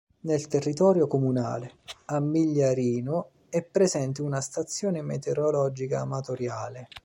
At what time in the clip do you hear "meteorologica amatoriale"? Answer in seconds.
5.03-6.87